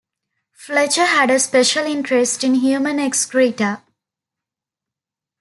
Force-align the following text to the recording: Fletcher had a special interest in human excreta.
Fletcher 0.53 1.05
had 1.05 1.29
a 1.29 1.37
special 1.37 1.85
interest 1.85 2.43
in 2.43 2.55
human 2.55 2.97
excreta. 2.99 3.83